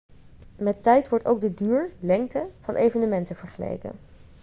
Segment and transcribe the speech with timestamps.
[0.55, 3.99] met tijd wordt ook de duur lengte van evenementen vergeleken